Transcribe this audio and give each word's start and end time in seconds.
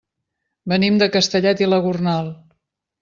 Venim 0.73 0.97
de 1.03 1.09
Castellet 1.17 1.61
i 1.65 1.71
la 1.75 1.81
Gornal. 1.85 2.33